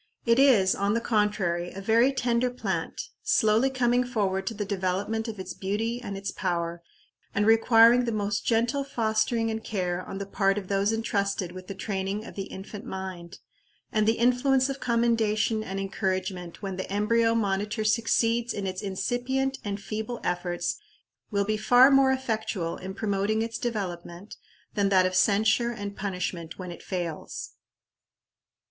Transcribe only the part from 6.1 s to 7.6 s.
its power, and